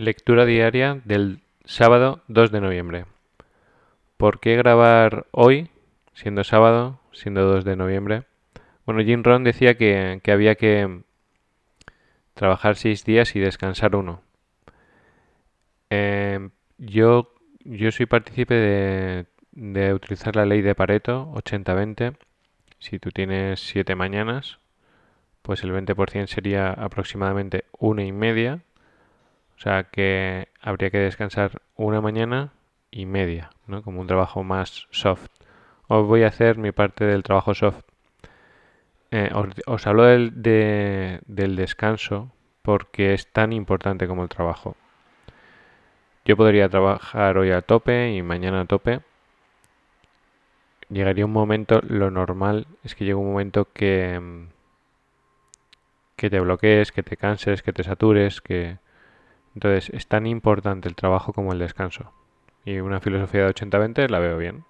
Lectura 0.00 0.46
diaria 0.46 0.98
del 1.04 1.40
sábado 1.66 2.22
2 2.28 2.50
de 2.50 2.62
noviembre. 2.62 3.04
¿Por 4.16 4.40
qué 4.40 4.56
grabar 4.56 5.26
hoy, 5.30 5.68
siendo 6.14 6.42
sábado, 6.42 6.98
siendo 7.12 7.44
2 7.44 7.66
de 7.66 7.76
noviembre? 7.76 8.22
Bueno, 8.86 9.02
Jim 9.02 9.22
Ron 9.22 9.44
decía 9.44 9.76
que, 9.76 10.22
había 10.26 10.54
que 10.54 11.02
trabajar 12.32 12.76
seis 12.76 13.04
días 13.04 13.36
y 13.36 13.40
descansar 13.40 13.94
uno. 13.94 14.22
Em, 15.90 16.48
yo, 16.78 17.34
yo 17.64 17.92
soy 17.92 18.06
partícipe 18.06 18.54
de, 18.54 19.26
de 19.52 19.92
utilizar 19.92 20.34
la 20.34 20.46
ley 20.46 20.62
de 20.62 20.74
Pareto 20.74 21.30
80-20. 21.34 22.16
Si 22.78 22.98
tú 22.98 23.10
tienes 23.10 23.60
7 23.60 23.94
mañanas, 23.96 24.60
pues 25.42 25.62
el 25.62 25.72
20% 25.72 26.26
sería 26.26 26.72
aproximadamente 26.72 27.66
una 27.78 28.02
y 28.02 28.12
media 28.12 28.62
o 29.60 29.62
sea 29.62 29.84
que 29.84 30.48
habría 30.62 30.88
que 30.88 30.96
descansar 30.96 31.60
una 31.76 32.00
mañana 32.00 32.54
y 32.90 33.04
media, 33.04 33.50
¿no? 33.66 33.82
Como 33.82 34.00
un 34.00 34.06
trabajo 34.06 34.42
más 34.42 34.88
soft. 34.90 35.28
Os 35.86 36.06
voy 36.06 36.22
a 36.22 36.28
hacer 36.28 36.56
mi 36.56 36.72
parte 36.72 37.04
del 37.04 37.22
trabajo 37.22 37.52
soft. 37.52 37.84
Eh, 39.10 39.30
os, 39.66 39.86
hablo 39.86 40.04
del, 40.04 40.32
del 40.42 41.56
descanso 41.56 42.32
porque 42.62 43.12
es 43.12 43.26
tan 43.26 43.52
importante 43.52 44.06
como 44.08 44.22
el 44.22 44.30
trabajo. 44.30 44.76
Yo 46.24 46.38
podría 46.38 46.70
trabajar 46.70 47.36
hoy 47.36 47.50
a 47.50 47.60
tope 47.60 48.14
y 48.14 48.22
mañana 48.22 48.62
a 48.62 48.64
tope. 48.64 49.00
Llegaría 50.88 51.26
un 51.26 51.32
momento, 51.32 51.82
lo 51.86 52.10
normal 52.10 52.66
es 52.82 52.94
que 52.94 53.04
llegue 53.04 53.16
un 53.16 53.28
momento 53.28 53.68
que, 53.74 54.46
que 56.16 56.30
te 56.30 56.40
bloquees, 56.40 56.92
que 56.92 57.02
te 57.02 57.18
canses, 57.18 57.62
que 57.62 57.74
te 57.74 57.84
satures, 57.84 58.40
que, 58.40 58.78
entonces, 59.54 59.90
es 59.90 60.06
tan 60.06 60.26
importante 60.26 60.88
el 60.88 60.94
trabajo 60.94 61.32
como 61.32 61.52
el 61.52 61.58
descanso. 61.58 62.12
Y 62.64 62.78
una 62.78 63.00
filosofía 63.00 63.44
de 63.44 63.54
80-20 63.54 64.08
la 64.08 64.18
veo 64.18 64.38
bien. 64.38 64.64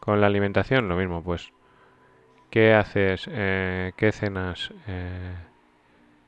Con 0.00 0.20
la 0.20 0.26
alimentación, 0.26 0.88
lo 0.88 0.96
mismo, 0.96 1.22
pues. 1.22 1.52
¿Qué 2.50 2.74
haces? 2.74 3.28
Eh, 3.30 3.92
¿Qué 3.96 4.12
cenas? 4.12 4.72
Eh, 4.86 5.34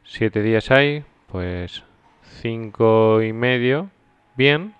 ¿Siete 0.05 0.43
días 0.43 0.71
hay? 0.71 1.05
Pues 1.29 1.85
cinco 2.23 3.23
y 3.23 3.33
medio, 3.33 3.91
bien. 4.37 4.75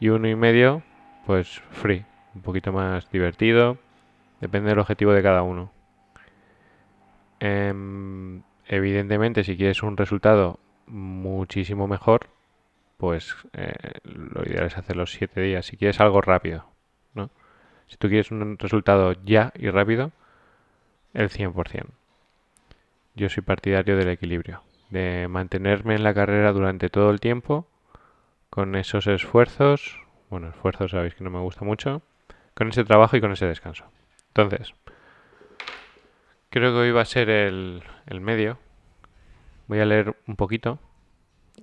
Y 0.00 0.08
uno 0.08 0.28
y 0.28 0.36
medio, 0.36 0.82
pues 1.26 1.62
free. 1.70 2.04
Un 2.34 2.42
poquito 2.42 2.72
más 2.72 3.10
divertido. 3.10 3.78
Depende 4.40 4.70
del 4.70 4.78
objetivo 4.78 5.12
de 5.12 5.22
cada 5.22 5.42
uno. 5.42 5.72
Em, 7.40 8.42
evidentemente, 8.66 9.44
si 9.44 9.56
quieres 9.56 9.82
un 9.82 9.96
resultado 9.96 10.58
muchísimo 10.86 11.86
mejor, 11.86 12.28
pues 12.96 13.36
eh, 13.52 13.72
lo 14.04 14.42
ideal 14.44 14.66
es 14.66 14.78
hacer 14.78 14.96
los 14.96 15.12
7 15.12 15.40
días. 15.40 15.66
Si 15.66 15.76
quieres 15.76 16.00
algo 16.00 16.20
rápido, 16.20 16.66
¿no? 17.14 17.30
Si 17.86 17.96
tú 17.96 18.08
quieres 18.08 18.30
un 18.30 18.58
resultado 18.58 19.12
ya 19.24 19.52
y 19.56 19.70
rápido, 19.70 20.12
el 21.14 21.30
100%. 21.30 21.86
Yo 23.14 23.28
soy 23.28 23.42
partidario 23.42 23.96
del 23.96 24.08
equilibrio, 24.08 24.62
de 24.90 25.26
mantenerme 25.28 25.94
en 25.94 26.02
la 26.02 26.14
carrera 26.14 26.52
durante 26.52 26.90
todo 26.90 27.10
el 27.10 27.20
tiempo, 27.20 27.66
con 28.50 28.74
esos 28.74 29.06
esfuerzos, 29.06 30.00
bueno, 30.30 30.50
esfuerzos 30.50 30.90
sabéis 30.90 31.14
que 31.14 31.24
no 31.24 31.30
me 31.30 31.40
gusta 31.40 31.64
mucho, 31.64 32.02
con 32.54 32.68
ese 32.68 32.84
trabajo 32.84 33.16
y 33.16 33.20
con 33.20 33.32
ese 33.32 33.46
descanso. 33.46 33.84
Entonces, 34.28 34.74
creo 36.50 36.72
que 36.72 36.78
hoy 36.78 36.90
va 36.90 37.02
a 37.02 37.06
ser 37.06 37.30
el, 37.30 37.82
el 38.06 38.20
medio 38.20 38.58
voy 39.66 39.80
a 39.80 39.84
leer 39.84 40.16
un 40.26 40.36
poquito 40.36 40.78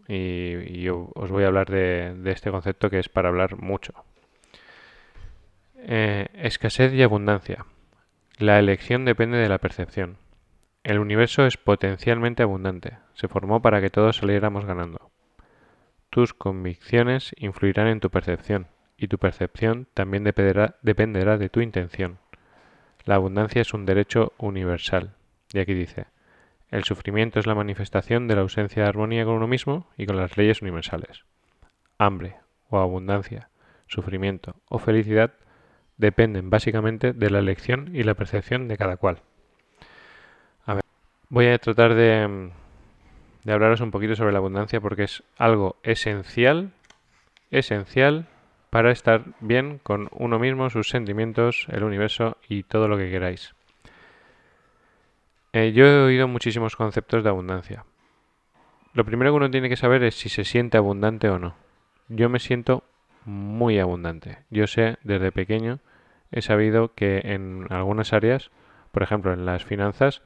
y, 0.08 0.88
os 0.90 1.32
voy 1.32 1.44
a 1.44 1.48
hablar 1.48 1.70
de, 1.70 2.16
este 2.26 2.52
concepto 2.52 2.90
que 2.90 3.00
es 3.00 3.09
para 3.09 3.30
hablar 3.30 3.58
mucho. 3.58 3.94
Eh, 5.78 6.28
escasez 6.36 6.94
y 6.94 7.03
abundancia. 7.03 7.66
La 8.38 8.59
elección 8.59 9.06
depende 9.06 9.38
de 9.38 9.50
la 9.50 9.59
percepción. 9.59 10.18
El 10.84 11.00
universo 11.00 11.46
es 11.46 11.58
potencialmente 11.58 12.44
abundante. 12.44 12.97
Se 13.13 13.28
formó 13.28 13.62
para 13.62 13.80
que 13.80 13.90
todos 13.90 14.18
saliéramos 14.18 14.66
ganando. 14.66 15.12
Tus 16.09 16.34
convicciones 16.34 17.34
influirán 17.38 17.88
en 17.88 18.00
tu 18.00 18.09
percepción 18.09 18.68
y 18.97 19.08
tu 19.08 19.18
percepción 19.18 19.88
también 19.94 20.24
dependerá, 20.24 20.75
dependerá 20.81 21.38
de 21.38 21.50
tu 21.50 21.62
intención. 21.62 22.19
La 23.06 23.16
abundancia 23.16 23.62
es 23.62 23.74
un 23.74 23.86
derecho 23.86 24.34
universal. 24.38 25.16
Y 25.52 25.59
aquí 25.59 25.74
dice, 25.74 26.06
el 26.73 26.85
sufrimiento 26.85 27.39
es 27.39 27.45
la 27.45 27.53
manifestación 27.53 28.28
de 28.28 28.34
la 28.34 28.41
ausencia 28.41 28.81
de 28.81 28.89
armonía 28.89 29.25
con 29.25 29.35
uno 29.35 29.47
mismo 29.47 29.88
y 29.95 30.07
con 30.07 30.17
las 30.17 30.35
leyes 30.38 30.63
universales. 30.63 31.23
Hambre 32.00 32.38
o 32.72 32.79
abundancia, 32.79 33.50
sufrimiento 33.85 34.56
o 34.69 34.79
felicidad 34.79 35.33
dependen 35.97 36.50
básicamente 36.50 37.13
de 37.13 37.29
la 37.29 37.38
elección 37.38 37.95
y 37.95 38.01
la 38.01 38.16
percepción 38.16 38.67
de 38.67 38.78
cada 38.78 38.97
cual. 38.97 39.19
Voy 41.29 41.45
a 41.45 41.59
tratar 41.59 41.94
de, 41.94 42.51
de 43.44 43.53
hablaros 43.53 43.81
un 43.81 43.91
poquito 43.91 44.16
sobre 44.16 44.31
la 44.31 44.39
abundancia 44.39 44.81
porque 44.81 45.03
es 45.03 45.22
algo 45.38 45.75
esencial, 45.83 46.72
esencial 47.51 48.25
para 48.72 48.91
estar 48.91 49.25
bien 49.41 49.78
con 49.78 50.09
uno 50.12 50.39
mismo, 50.39 50.72
sus 50.72 50.89
sentimientos, 50.89 51.67
el 51.69 51.83
universo 51.83 52.38
y 52.50 52.63
todo 52.63 52.88
lo 52.88 52.97
que 52.97 53.12
queráis. 53.12 53.53
Eh, 55.53 55.72
yo 55.72 55.86
he 55.86 56.02
oído 56.02 56.28
muchísimos 56.28 56.75
conceptos 56.75 57.24
de 57.24 57.30
abundancia. 57.30 57.86
Lo 58.94 59.06
primero 59.06 59.31
que 59.31 59.38
uno 59.38 59.52
tiene 59.52 59.69
que 59.69 59.75
saber 59.75 60.03
es 60.03 60.16
si 60.16 60.28
se 60.28 60.46
siente 60.46 60.78
abundante 60.78 61.30
o 61.30 61.38
no. 61.38 61.56
Yo 62.09 62.28
me 62.28 62.40
siento 62.40 62.84
muy 63.25 63.78
abundante. 63.78 64.40
Yo 64.50 64.66
sé, 64.66 64.97
desde 65.03 65.31
pequeño, 65.31 65.80
he 66.31 66.42
sabido 66.42 66.96
que 66.96 67.22
en 67.24 67.68
algunas 67.69 68.13
áreas, 68.13 68.50
por 68.92 69.03
ejemplo 69.03 69.31
en 69.31 69.46
las 69.46 69.63
finanzas, 69.63 70.24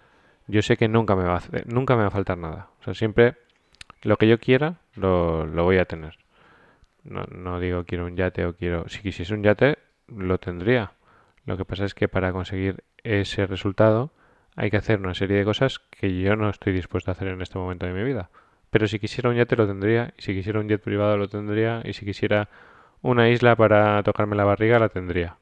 yo 0.48 0.62
sé 0.62 0.78
que 0.78 0.88
nunca 0.88 1.18
me 1.18 1.26
va 1.26 1.38
a, 1.38 1.42
nunca 1.66 1.98
me 1.98 2.04
va 2.04 2.08
a 2.08 2.12
faltar 2.12 2.38
nada. 2.38 2.70
O 2.80 2.84
sea, 2.86 2.94
siempre 2.94 3.36
lo 4.04 4.16
que 4.16 4.30
yo 4.30 4.40
quiera 4.40 4.76
lo, 4.96 5.46
lo 5.46 5.66
voy 5.66 5.78
a 5.78 5.86
tener. 5.86 6.18
No, 7.04 7.26
no, 7.26 7.60
digo 7.60 7.84
quiero 7.84 8.06
un 8.06 8.16
yate 8.16 8.46
o 8.46 8.56
quiero... 8.56 8.88
Si 8.88 9.02
quisiese 9.02 9.34
un 9.34 9.44
yate, 9.44 9.78
lo 10.08 10.38
tendría. 10.38 10.94
Lo 11.46 11.58
que 11.58 11.66
pasa 11.66 11.84
es 11.84 11.94
que 11.94 12.08
para 12.08 12.32
conseguir 12.32 12.86
ese 13.04 13.46
resultado 13.46 14.12
hay 14.57 14.72
que 14.72 14.78
hacer 14.78 15.00
una 15.00 15.13
serie 15.13 15.38
de 15.38 15.45
cosas 15.45 15.79
que 15.79 16.19
yo 16.19 16.35
no 16.35 16.50
estoy 16.50 16.73
dispuesto 16.73 17.12
a 17.12 17.13
hacer 17.13 17.28
en 17.28 17.41
este 17.41 17.59
momento 17.59 17.85
de 17.85 17.94
mi 17.94 18.03
vida. 18.03 18.31
Pero 18.72 18.88
si 18.88 19.00
quisiera 19.00 19.29
un 19.29 19.35
yate 19.35 19.56
lo 19.56 19.68
tendría, 19.68 20.13
y 20.18 20.22
si 20.23 20.34
quisiera 20.34 20.59
un 20.59 20.68
jet 20.68 20.81
privado 20.81 21.16
lo 21.16 21.29
tendría, 21.29 21.81
y 21.85 21.94
si 21.94 22.06
quisiera 22.06 22.50
una 23.03 23.29
isla 23.29 23.56
para 23.56 24.01
tocarme 24.01 24.35
la 24.35 24.45
barriga 24.45 24.79
la 24.79 24.90
tendría. 24.90 25.38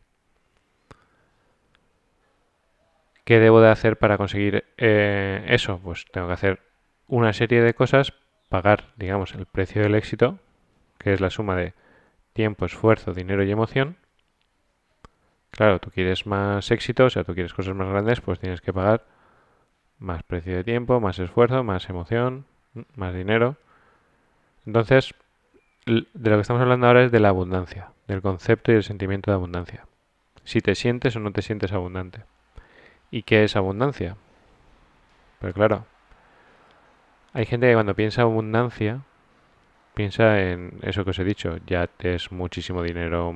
¿Qué 3.24 3.40
debo 3.40 3.62
de 3.62 3.70
hacer 3.70 3.98
para 3.98 4.18
conseguir 4.18 4.66
eh, 4.78 5.46
eso? 5.48 5.80
Pues 5.82 6.06
tengo 6.12 6.28
que 6.28 6.34
hacer 6.34 6.60
una 7.08 7.32
serie 7.32 7.62
de 7.62 7.74
cosas, 7.74 8.14
pagar, 8.50 8.84
digamos, 8.98 9.34
el 9.34 9.46
precio 9.46 9.82
del 9.82 9.96
éxito, 9.96 10.40
que 11.00 11.14
es 11.14 11.22
la 11.22 11.30
suma 11.30 11.56
de 11.56 11.74
tiempo, 12.34 12.66
esfuerzo, 12.66 13.14
dinero 13.14 13.44
y 13.44 13.52
emoción, 13.52 13.96
Claro, 15.56 15.80
tú 15.80 15.90
quieres 15.90 16.26
más 16.26 16.70
éxito, 16.72 17.06
o 17.06 17.10
sea, 17.10 17.24
tú 17.24 17.34
quieres 17.34 17.54
cosas 17.54 17.76
más 17.76 17.88
grandes, 17.88 18.20
pues 18.22 18.40
tienes 18.40 18.62
que 18.62 18.74
pagar 18.74 19.06
más 20.00 20.24
precio 20.24 20.56
de 20.56 20.64
tiempo, 20.64 21.00
más 21.00 21.18
esfuerzo, 21.20 21.64
más 21.64 21.90
emoción, 21.90 22.46
más 22.96 23.14
dinero. 23.14 23.56
Entonces, 24.66 25.14
de 25.86 26.30
lo 26.30 26.36
que 26.36 26.42
estamos 26.42 26.62
hablando 26.62 26.88
ahora 26.88 27.04
es 27.04 27.12
de 27.12 27.20
la 27.20 27.30
abundancia, 27.30 27.92
del 28.08 28.22
concepto 28.22 28.72
y 28.72 28.76
el 28.76 28.84
sentimiento 28.84 29.32
de 29.32 29.36
abundancia. 29.36 29.86
Si 30.44 30.60
te 30.60 30.76
sientes 30.76 31.16
o 31.16 31.20
no 31.20 31.32
te 31.32 31.42
sientes 31.42 31.72
abundante. 31.72 32.24
¿Y 33.10 33.24
qué 33.24 33.44
es 33.44 33.56
abundancia? 33.56 34.18
Pues 35.40 35.54
claro, 35.54 35.86
hay 37.34 37.46
gente 37.46 37.68
que 37.68 37.74
cuando 37.74 37.96
piensa 37.96 38.24
abundancia, 38.24 39.02
piensa 39.94 40.42
en 40.42 40.80
eso 40.82 41.04
que 41.04 41.12
os 41.12 41.20
he 41.20 41.24
dicho, 41.24 41.60
ya 41.66 41.90
es 42.00 42.32
muchísimo 42.32 42.82
dinero, 42.82 43.34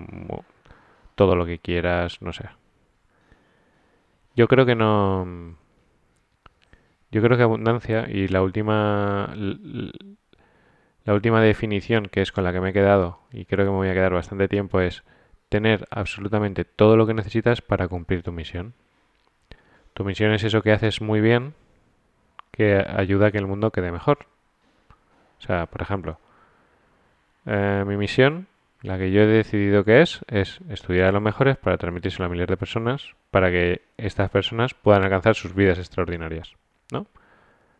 todo 1.19 1.35
lo 1.35 1.45
que 1.45 1.59
quieras, 1.59 2.21
no 2.21 2.31
sé. 2.31 2.45
Yo 4.37 4.47
creo 4.47 4.65
que 4.65 4.73
no... 4.73 5.57
Yo 7.11 7.21
creo 7.21 7.35
que 7.35 7.43
abundancia 7.43 8.07
y 8.09 8.29
la 8.29 8.41
última... 8.41 9.35
La 11.03 11.13
última 11.13 11.41
definición 11.41 12.05
que 12.05 12.21
es 12.21 12.31
con 12.31 12.45
la 12.45 12.53
que 12.53 12.61
me 12.61 12.69
he 12.69 12.73
quedado 12.73 13.19
y 13.33 13.43
creo 13.43 13.65
que 13.65 13.71
me 13.71 13.75
voy 13.75 13.89
a 13.89 13.93
quedar 13.93 14.13
bastante 14.13 14.47
tiempo 14.47 14.79
es 14.79 15.03
tener 15.49 15.89
absolutamente 15.91 16.63
todo 16.63 16.95
lo 16.95 17.05
que 17.05 17.13
necesitas 17.13 17.61
para 17.61 17.89
cumplir 17.89 18.23
tu 18.23 18.31
misión. 18.31 18.73
Tu 19.95 20.05
misión 20.05 20.31
es 20.31 20.45
eso 20.45 20.61
que 20.61 20.71
haces 20.71 21.01
muy 21.01 21.19
bien 21.19 21.53
que 22.51 22.77
ayuda 22.77 23.27
a 23.27 23.31
que 23.31 23.39
el 23.39 23.47
mundo 23.47 23.71
quede 23.71 23.91
mejor. 23.91 24.19
O 25.39 25.41
sea, 25.41 25.65
por 25.65 25.81
ejemplo, 25.81 26.17
eh, 27.45 27.83
mi 27.85 27.97
misión 27.97 28.47
la 28.81 28.97
que 28.97 29.11
yo 29.11 29.21
he 29.21 29.27
decidido 29.27 29.83
que 29.83 30.01
es, 30.01 30.21
es 30.27 30.59
estudiar 30.69 31.09
a 31.09 31.11
los 31.11 31.21
mejores 31.21 31.57
para 31.57 31.77
transmitírselo 31.77 32.25
a 32.25 32.29
miles 32.29 32.47
de 32.47 32.57
personas, 32.57 33.15
para 33.31 33.51
que 33.51 33.81
estas 33.97 34.29
personas 34.29 34.73
puedan 34.73 35.03
alcanzar 35.03 35.35
sus 35.35 35.53
vidas 35.53 35.77
extraordinarias, 35.79 36.55
¿no? 36.91 37.07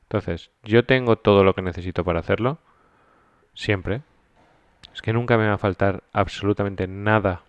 Entonces, 0.04 0.50
yo 0.64 0.86
tengo 0.86 1.18
todo 1.18 1.44
lo 1.44 1.54
que 1.54 1.62
necesito 1.62 2.04
para 2.04 2.20
hacerlo. 2.20 2.60
siempre. 3.54 4.02
Es 4.94 5.02
que 5.02 5.14
nunca 5.14 5.38
me 5.38 5.48
va 5.48 5.54
a 5.54 5.58
faltar 5.58 6.04
absolutamente 6.14 6.88
nada 6.88 7.44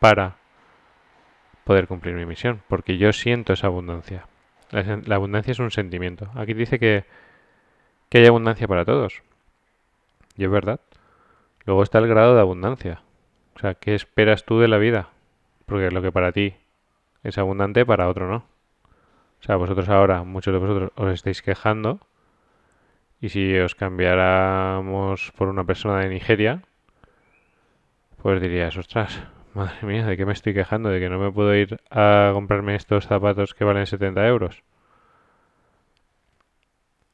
para 0.00 0.36
poder 1.64 1.86
cumplir 1.86 2.14
mi 2.14 2.26
misión, 2.26 2.62
porque 2.68 2.98
yo 2.98 3.12
siento 3.12 3.52
esa 3.52 3.68
abundancia. 3.68 4.26
La, 4.70 5.16
abundancia 5.16 5.52
es 5.52 5.58
un 5.58 5.70
sentimiento. 5.70 6.30
Aquí 6.34 6.54
dice 6.54 6.78
que, 6.78 7.04
que 8.08 8.18
hay 8.18 8.26
abundancia 8.26 8.68
para 8.68 8.84
todos. 8.84 9.22
Y 10.36 10.44
es 10.44 10.50
verdad. 10.50 10.80
Luego 11.64 11.82
está 11.82 11.98
el 11.98 12.08
grado 12.08 12.34
de 12.34 12.40
abundancia. 12.40 13.02
O 13.56 13.58
sea, 13.58 13.74
¿qué 13.74 13.94
esperas 13.94 14.44
tú 14.44 14.58
de 14.58 14.68
la 14.68 14.78
vida? 14.78 15.10
Porque 15.66 15.90
lo 15.90 16.02
que 16.02 16.12
para 16.12 16.32
ti 16.32 16.54
es 17.22 17.38
abundante, 17.38 17.86
para 17.86 18.08
otro 18.08 18.28
no. 18.28 18.44
O 19.40 19.44
sea, 19.44 19.56
vosotros 19.56 19.88
ahora, 19.88 20.22
muchos 20.24 20.52
de 20.52 20.58
vosotros 20.58 20.90
os 20.96 21.12
estáis 21.12 21.42
quejando. 21.42 22.00
Y 23.20 23.28
si 23.28 23.56
os 23.58 23.74
cambiáramos 23.74 25.32
por 25.36 25.48
una 25.48 25.64
persona 25.64 26.00
de 26.00 26.08
Nigeria, 26.08 26.62
pues 28.20 28.40
dirías, 28.40 28.76
ostras, 28.76 29.22
Madre 29.54 29.86
mía, 29.86 30.06
¿de 30.06 30.16
qué 30.16 30.24
me 30.24 30.32
estoy 30.32 30.54
quejando? 30.54 30.88
¿De 30.88 30.98
que 30.98 31.10
no 31.10 31.18
me 31.18 31.30
puedo 31.30 31.54
ir 31.54 31.78
a 31.90 32.30
comprarme 32.32 32.74
estos 32.74 33.06
zapatos 33.06 33.52
que 33.52 33.64
valen 33.64 33.86
70 33.86 34.26
euros? 34.26 34.62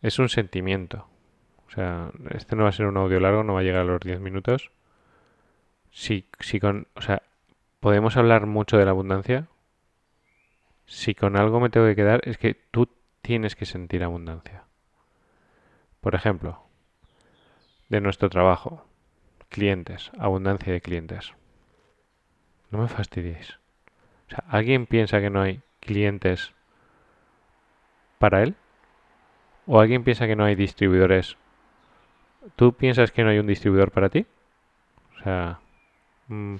Es 0.03 0.21
un 0.21 0.29
sentimiento. 0.29 1.09
O 1.69 1.71
sea, 1.71 2.11
este 2.31 2.57
no 2.57 2.65
va 2.65 2.71
a 2.71 2.73
ser 2.73 2.87
un 2.87 2.97
audio 2.97 3.21
largo, 3.21 3.45
no 3.45 3.55
va 3.55 3.61
a 3.61 3.63
llegar 3.63 3.83
a 3.83 3.85
los 3.85 4.01
10 4.01 4.21
minutos. 4.21 4.71
Si, 5.91 6.27
si 6.41 6.61
con, 6.61 6.87
o 6.95 7.03
sea, 7.03 7.23
podemos 7.81 8.17
hablar 8.17 8.47
mucho 8.47 8.79
de 8.79 8.85
la 8.85 8.93
abundancia. 8.93 9.49
Si 10.87 11.15
con 11.15 11.37
algo 11.37 11.61
me 11.61 11.69
tengo 11.69 11.87
que 11.87 11.97
quedar, 11.97 12.21
es 12.25 12.39
que 12.39 12.55
tú 12.55 12.89
tienes 13.21 13.55
que 13.55 13.67
sentir 13.67 14.03
abundancia. 14.03 14.65
Por 16.01 16.15
ejemplo, 16.15 16.63
de 17.89 18.01
nuestro 18.01 18.31
trabajo, 18.31 18.87
clientes, 19.51 20.11
abundancia 20.19 20.73
de 20.73 20.81
clientes. 20.81 21.35
No 22.71 22.79
me 22.79 22.89
fastidiéis. 22.89 23.59
O 24.27 24.31
sea, 24.31 24.45
¿alguien 24.49 24.87
piensa 24.87 25.21
que 25.21 25.31
no 25.31 25.43
hay 25.43 25.61
clientes 25.81 26.53
para 28.19 28.43
él? 28.43 28.55
¿O 29.67 29.81
alguien 29.81 30.05
piensa 30.05 30.27
que 30.27 30.37
no 30.37 30.45
hay 30.45 30.55
distribuidores? 30.55 31.37
¿Tú 32.57 32.73
piensas 32.73 33.13
que 33.13 33.25
no 33.25 33.31
hay 33.31 33.39
un 33.39 33.47
distribuidor 33.47 33.91
para 33.91 34.09
ti? 34.09 34.27
O 35.17 35.23
sea, 35.23 35.61
mm, 36.29 36.57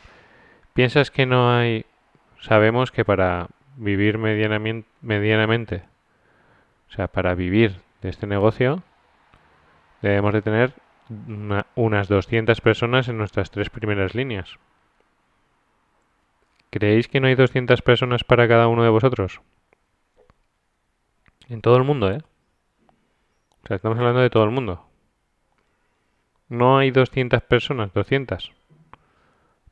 ¿piensas 0.75 1.11
que 1.11 1.27
no 1.27 1.51
hay... 1.51 1.87
Sabemos 2.41 2.93
que 2.93 3.05
para 3.05 3.49
vivir 3.77 4.19
medianamente, 4.19 5.85
o 6.89 6.93
sea, 6.93 7.09
para 7.09 7.35
vivir 7.35 7.81
de 8.03 8.09
este 8.09 8.27
negocio, 8.27 8.83
debemos 10.03 10.33
de 10.33 10.43
tener 10.43 10.73
unas 11.75 12.09
200 12.09 12.61
personas 12.61 13.09
en 13.09 13.19
nuestras 13.19 13.51
tres 13.51 13.71
primeras 13.71 14.15
líneas. 14.15 14.59
¿Creéis 16.71 17.09
que 17.09 17.21
no 17.21 17.29
hay 17.29 17.35
200 17.35 17.81
personas 17.83 18.25
para 18.25 18.47
cada 18.47 18.69
uno 18.69 18.83
de 18.83 18.91
vosotros? 18.91 19.41
En 21.49 21.63
todo 21.63 21.77
el 21.77 21.85
mundo, 21.85 22.11
¿eh? 22.11 22.23
O 23.65 23.67
sea, 23.67 23.77
estamos 23.77 23.99
hablando 23.99 24.21
de 24.21 24.31
todo 24.31 24.45
el 24.45 24.51
mundo. 24.51 24.88
No 26.49 26.79
hay 26.79 26.91
200 26.91 27.43
personas, 27.43 27.93
200. 27.93 28.53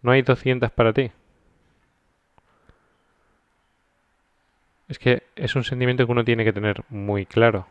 No 0.03 0.13
hay 0.13 0.23
200 0.23 0.71
para 0.71 0.93
ti. 0.93 1.11
Es 4.89 4.99
que 4.99 5.25
es 5.35 5.57
un 5.57 5.65
sentimiento 5.65 6.07
que 6.07 6.13
uno 6.13 6.25
tiene 6.25 6.45
que 6.45 6.53
tener 6.53 6.85
muy 6.89 7.27
claro. 7.27 7.67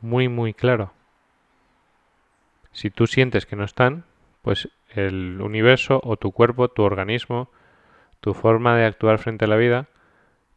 Muy, 0.00 0.28
muy 0.28 0.54
claro. 0.54 0.92
Si 2.72 2.90
tú 2.90 3.06
sientes 3.06 3.44
que 3.44 3.56
no 3.56 3.64
están, 3.64 4.04
pues 4.40 4.68
el 4.88 5.40
universo 5.40 6.00
o 6.02 6.16
tu 6.16 6.32
cuerpo, 6.32 6.68
tu 6.68 6.82
organismo, 6.82 7.50
tu 8.20 8.34
forma 8.34 8.76
de 8.76 8.86
actuar 8.86 9.18
frente 9.18 9.44
a 9.44 9.48
la 9.48 9.56
vida 9.56 9.88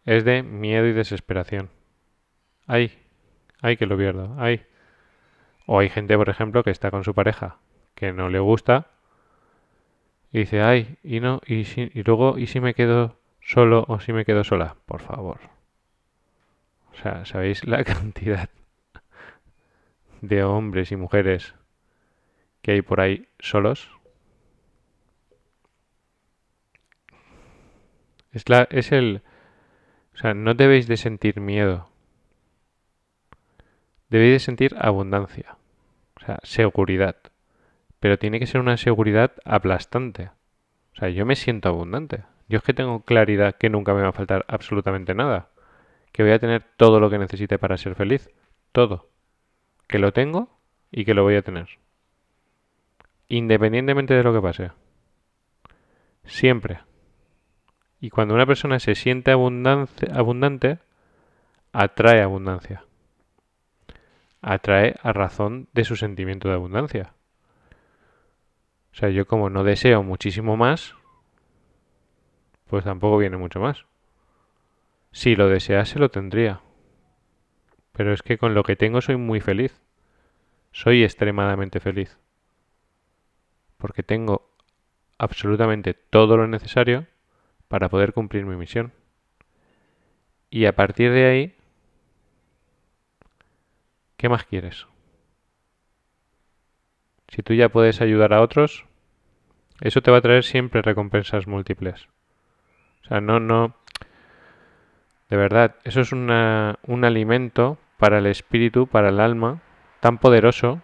es 0.06 0.24
de 0.24 0.44
miedo 0.44 0.86
y 0.88 0.94
desesperación. 0.94 1.70
Ay, 2.68 2.92
ay 3.62 3.76
que 3.76 3.86
lo 3.86 3.98
pierdo, 3.98 4.36
ay. 4.40 4.66
O 5.66 5.80
hay 5.80 5.90
gente, 5.90 6.18
por 6.18 6.30
ejemplo, 6.30 6.64
que 6.64 6.72
está 6.72 6.92
con 6.92 7.04
su 7.04 7.14
pareja 7.14 7.58
que 7.96 8.12
no 8.12 8.30
le 8.30 8.40
gusta 8.40 8.88
y 10.32 10.40
dice, 10.40 10.62
ay, 10.62 10.98
y 11.02 11.22
no, 11.22 11.42
y, 11.48 11.64
si, 11.64 11.90
y 11.94 12.04
luego, 12.04 12.38
¿y 12.38 12.48
si 12.48 12.60
me 12.60 12.74
quedo 12.74 13.18
solo 13.42 13.86
o 13.88 14.02
si 14.02 14.12
me 14.12 14.26
quedo 14.26 14.44
sola? 14.44 14.76
Por 14.86 15.02
favor. 15.02 15.40
O 16.92 16.98
sea, 17.02 17.26
¿sabéis 17.26 17.66
la 17.66 17.84
cantidad 17.86 18.50
de 20.22 20.44
hombres 20.44 20.92
y 20.92 20.98
mujeres 20.98 21.56
que 22.62 22.74
hay 22.74 22.82
por 22.82 23.00
ahí 23.00 23.28
solos? 23.40 23.90
Es, 28.34 28.50
la, 28.50 28.68
es 28.72 28.92
el... 28.92 29.22
O 30.16 30.18
sea, 30.18 30.34
no 30.34 30.54
debéis 30.54 30.88
de 30.88 30.98
sentir 30.98 31.40
miedo. 31.40 31.88
Debéis 34.16 34.32
de 34.32 34.40
sentir 34.40 34.76
abundancia. 34.80 35.58
O 36.16 36.26
sea, 36.26 36.40
seguridad. 36.44 37.18
Pero 38.00 38.18
tiene 38.18 38.40
que 38.40 38.48
ser 38.48 38.62
una 38.62 38.78
seguridad 38.78 39.34
aplastante. 39.44 40.30
O 40.94 40.96
sea, 40.96 41.10
yo 41.10 41.26
me 41.26 41.36
siento 41.36 41.68
abundante. 41.68 42.24
Yo 42.48 42.60
es 42.60 42.64
que 42.64 42.74
tengo 42.74 43.04
claridad 43.04 43.56
que 43.58 43.70
nunca 43.70 43.94
me 43.94 44.04
va 44.04 44.08
a 44.08 44.14
faltar 44.14 44.46
absolutamente 44.48 45.14
nada. 45.16 45.50
Que 46.14 46.24
voy 46.24 46.32
a 46.32 46.40
tener 46.40 46.64
todo 46.78 47.02
lo 47.02 47.10
que 47.10 47.18
necesite 47.18 47.60
para 47.60 47.76
ser 47.76 47.96
feliz. 47.96 48.30
Todo. 48.72 49.10
Que 49.86 50.00
lo 50.00 50.14
tengo 50.14 50.62
y 50.92 51.04
que 51.04 51.14
lo 51.14 51.24
voy 51.24 51.36
a 51.36 51.42
tener. 51.42 51.68
Independientemente 53.28 54.14
de 54.14 54.24
lo 54.24 54.34
que 54.34 54.42
pase. 54.42 54.72
Siempre. 56.24 56.80
Y 58.00 58.12
cuando 58.12 58.34
una 58.34 58.46
persona 58.46 58.80
se 58.80 58.96
siente 58.96 59.32
abundante, 59.32 60.80
atrae 61.74 62.22
abundancia. 62.22 62.85
Atrae 64.48 64.96
a 65.02 65.12
razón 65.12 65.70
de 65.74 65.86
su 65.86 65.96
sentimiento 65.96 66.50
de 66.50 66.54
abundancia. 66.54 67.14
O 68.92 68.96
sea, 68.96 69.10
yo 69.10 69.26
como 69.26 69.50
no 69.50 69.64
deseo 69.64 70.04
muchísimo 70.04 70.56
más, 70.56 70.94
pues 72.68 72.84
tampoco 72.84 73.18
viene 73.18 73.38
mucho 73.38 73.60
más. 73.60 73.86
Si 75.12 75.36
lo 75.36 75.50
desease, 75.50 75.98
lo 75.98 76.12
tendría. 76.12 76.62
Pero 77.92 78.14
es 78.14 78.22
que 78.22 78.38
con 78.38 78.54
lo 78.54 78.62
que 78.62 78.76
tengo 78.76 79.02
soy 79.02 79.18
muy 79.18 79.42
feliz. 79.42 79.82
Soy 80.72 81.04
extremadamente 81.04 81.80
feliz. 81.80 82.20
Porque 83.80 84.04
tengo 84.04 84.48
absolutamente 85.18 85.96
todo 85.96 86.38
lo 86.38 86.46
necesario 86.48 87.08
para 87.68 87.90
poder 87.90 88.14
cumplir 88.14 88.46
mi 88.46 88.56
misión. 88.56 88.94
Y 90.52 90.66
a 90.66 90.76
partir 90.76 91.12
de 91.12 91.26
ahí, 91.26 91.56
¿qué 94.26 94.30
más 94.30 94.46
quieres? 94.46 94.88
Si 97.28 97.44
tú 97.44 97.54
ya 97.54 97.70
puedes 97.70 98.02
ayudar 98.02 98.34
a 98.34 98.42
otros, 98.42 98.86
eso 99.82 100.02
te 100.02 100.10
va 100.10 100.18
a 100.18 100.22
traer 100.22 100.44
siempre 100.44 100.82
recompensas 100.82 101.46
múltiples. 101.46 102.08
O 103.04 103.08
sea, 103.08 103.22
no, 103.22 103.40
no. 103.40 103.76
De 105.30 105.38
verdad, 105.38 105.76
eso 105.84 106.02
es 106.02 106.12
una, 106.12 106.80
un 106.88 107.06
alimento 107.06 107.78
para 108.00 108.18
el 108.18 108.26
espíritu, 108.26 108.88
para 108.88 109.10
el 109.10 109.20
alma, 109.20 109.62
tan 110.00 110.18
poderoso 110.18 110.82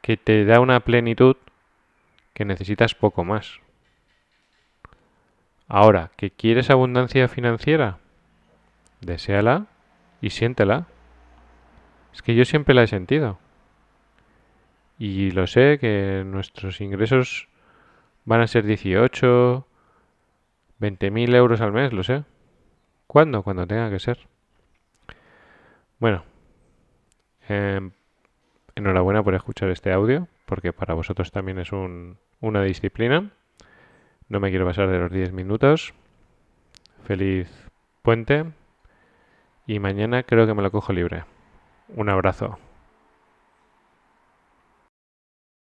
que 0.00 0.16
te 0.16 0.46
da 0.46 0.58
una 0.58 0.80
plenitud 0.80 1.36
que 2.32 2.46
necesitas 2.46 2.94
poco 2.94 3.24
más. 3.24 3.60
Ahora, 5.68 6.12
¿que 6.16 6.30
quieres 6.30 6.70
abundancia 6.70 7.28
financiera? 7.28 7.98
Deseala 9.02 9.66
y 10.24 10.30
siéntela. 10.30 10.86
Es 12.14 12.22
que 12.22 12.34
yo 12.34 12.46
siempre 12.46 12.74
la 12.74 12.84
he 12.84 12.86
sentido. 12.86 13.38
Y 14.98 15.32
lo 15.32 15.46
sé 15.46 15.78
que 15.78 16.22
nuestros 16.24 16.80
ingresos 16.80 17.48
van 18.24 18.40
a 18.40 18.46
ser 18.46 18.64
18, 18.64 19.66
20 20.78 21.10
mil 21.10 21.34
euros 21.34 21.60
al 21.60 21.72
mes, 21.72 21.92
lo 21.92 22.02
sé. 22.02 22.24
¿Cuándo? 23.06 23.42
Cuando 23.42 23.66
tenga 23.66 23.90
que 23.90 23.98
ser. 23.98 24.26
Bueno, 25.98 26.24
em, 27.46 27.90
enhorabuena 28.76 29.22
por 29.22 29.34
escuchar 29.34 29.68
este 29.68 29.92
audio, 29.92 30.26
porque 30.46 30.72
para 30.72 30.94
vosotros 30.94 31.32
también 31.32 31.58
es 31.58 31.70
un, 31.70 32.16
una 32.40 32.62
disciplina. 32.62 33.30
No 34.30 34.40
me 34.40 34.48
quiero 34.48 34.64
pasar 34.64 34.88
de 34.88 34.98
los 34.98 35.12
10 35.12 35.32
minutos. 35.32 35.92
Feliz 37.02 37.68
puente. 38.00 38.46
Y 39.66 39.78
mañana 39.78 40.22
creo 40.22 40.46
que 40.46 40.54
me 40.54 40.62
lo 40.62 40.70
cojo 40.70 40.92
libre. 40.92 41.24
Un 41.88 42.10
abrazo. 42.10 42.58